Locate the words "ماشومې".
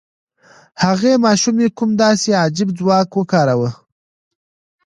1.25-1.67